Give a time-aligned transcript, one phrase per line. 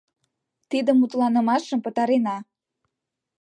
[0.69, 2.37] Тиде мутланымашым пытарена.